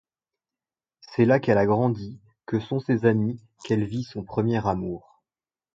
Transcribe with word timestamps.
C'est 1.15 1.25
là 1.25 1.39
qu'elle 1.39 1.59
a 1.59 1.67
grandi, 1.67 2.19
que 2.47 2.59
sont 2.59 2.79
ses 2.79 3.05
amis, 3.05 3.39
qu'elle 3.63 3.85
vit 3.85 4.03
son 4.03 4.23
premier 4.23 4.65
amour. 4.67 5.21